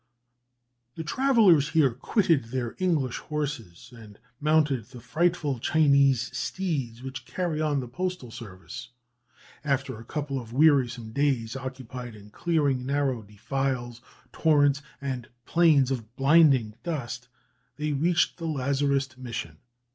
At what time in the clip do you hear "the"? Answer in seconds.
0.95-1.03, 4.85-4.99, 7.81-7.87, 18.37-18.47